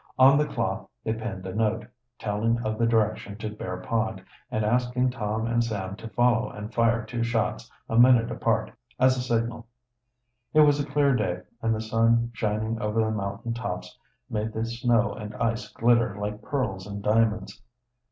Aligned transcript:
On 0.17 0.35
the 0.35 0.47
cloth 0.47 0.87
they 1.03 1.13
pinned 1.13 1.45
a 1.45 1.53
note, 1.53 1.85
telling 2.17 2.59
of 2.63 2.79
the 2.79 2.87
direction 2.87 3.37
to 3.37 3.51
Bear 3.51 3.77
Pond, 3.81 4.23
and 4.49 4.65
asking 4.65 5.11
Tom 5.11 5.45
and 5.45 5.63
Sam 5.63 5.95
to 5.97 6.09
follow 6.09 6.49
and 6.49 6.73
fire 6.73 7.05
two 7.05 7.21
shots, 7.21 7.69
a 7.87 7.99
minute 7.99 8.31
apart, 8.31 8.71
as 8.99 9.15
a 9.15 9.21
signal. 9.21 9.67
It 10.55 10.61
was 10.61 10.79
a 10.79 10.87
clear 10.91 11.13
day 11.13 11.43
and 11.61 11.75
the 11.75 11.81
sun, 11.81 12.31
shining 12.33 12.81
over 12.81 12.99
the 13.05 13.11
mountain 13.11 13.53
tops, 13.53 13.95
made 14.27 14.53
the 14.53 14.65
snow 14.65 15.13
and 15.13 15.35
ice 15.35 15.69
glitter 15.71 16.15
like 16.17 16.41
pearls 16.41 16.87
and 16.87 17.03
diamonds. 17.03 17.61